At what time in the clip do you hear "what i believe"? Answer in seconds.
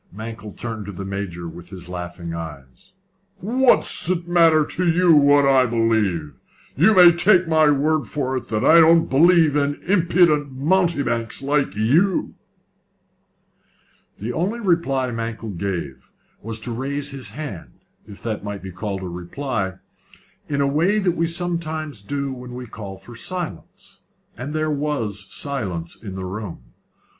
5.15-6.33